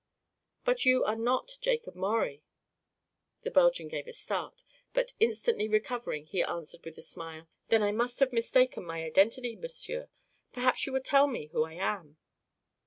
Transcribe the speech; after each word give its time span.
"But 0.65 0.83
you 0.83 1.03
are 1.03 1.15
not 1.15 1.59
Jakob 1.61 1.95
Maurie." 1.95 2.41
The 3.43 3.51
Belgian 3.51 3.87
gave 3.87 4.07
a 4.07 4.13
start, 4.13 4.63
but 4.95 5.13
instantly 5.19 5.67
recovering 5.67 6.25
he 6.25 6.41
answered 6.41 6.83
with 6.85 6.97
a 6.97 7.03
smile: 7.03 7.47
"Then 7.67 7.83
I 7.83 7.91
must 7.91 8.19
have 8.19 8.33
mistaken 8.33 8.83
my 8.83 9.03
identity, 9.03 9.55
monsieur. 9.55 10.09
Perhaps 10.53 10.87
you 10.87 10.93
will 10.93 11.01
tell 11.01 11.27
me 11.27 11.49
who 11.53 11.63
I 11.65 11.73
am?" 11.73 12.17